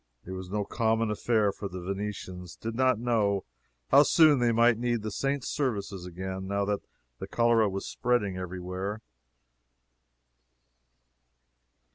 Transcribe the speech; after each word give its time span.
It 0.25 0.31
was 0.31 0.49
no 0.49 0.65
common 0.65 1.11
affair, 1.11 1.51
for 1.51 1.67
the 1.67 1.79
Venetians 1.79 2.55
did 2.55 2.73
not 2.73 2.97
know 2.97 3.45
how 3.91 4.01
soon 4.01 4.39
they 4.39 4.51
might 4.51 4.79
need 4.79 5.03
the 5.03 5.11
saint's 5.11 5.47
services 5.47 6.07
again, 6.07 6.47
now 6.47 6.65
that 6.65 6.81
the 7.19 7.27
cholera 7.27 7.69
was 7.69 7.85
spreading 7.85 8.35
every 8.35 8.59
where. 8.59 8.99